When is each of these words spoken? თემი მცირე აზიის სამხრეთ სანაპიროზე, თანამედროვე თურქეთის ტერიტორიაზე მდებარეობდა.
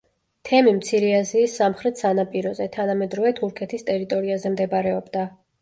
თემი 0.49 0.71
მცირე 0.77 1.11
აზიის 1.17 1.57
სამხრეთ 1.61 2.01
სანაპიროზე, 2.03 2.69
თანამედროვე 2.79 3.35
თურქეთის 3.41 3.89
ტერიტორიაზე 3.91 4.57
მდებარეობდა. 4.57 5.29